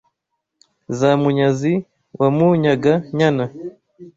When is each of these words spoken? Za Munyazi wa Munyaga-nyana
Za 0.97 1.11
Munyazi 1.21 1.73
wa 2.19 2.27
Munyaga-nyana 2.35 3.45